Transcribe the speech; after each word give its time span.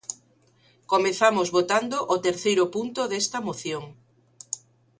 Comezamos 0.91 1.47
votando 1.57 1.97
o 2.15 2.17
terceiro 2.25 2.63
punto 2.75 3.01
desta 3.11 3.39
moción. 3.47 3.83